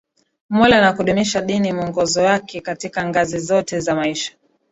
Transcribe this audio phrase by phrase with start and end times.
[0.49, 4.31] Mola na kudumisha dini mwongozo yake katika ngazi zote za maisha